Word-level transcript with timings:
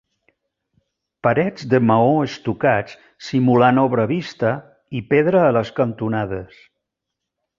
Parets 1.27 1.65
de 1.73 1.79
maó 1.89 2.15
estucats 2.29 2.95
simulant 3.27 3.81
obra 3.83 4.07
vista 4.13 4.55
i 5.01 5.05
pedra 5.13 5.47
a 5.51 5.55
les 5.59 5.73
cantonades. 5.83 6.61